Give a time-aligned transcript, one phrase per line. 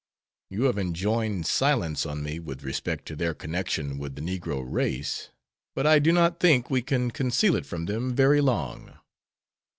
[0.49, 5.29] You have enjoined silence on me with respect to their connection with the negro race,
[5.75, 8.97] but I do not think we can conceal it from them very long.